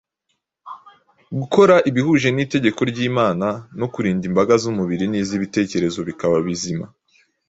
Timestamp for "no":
3.79-3.87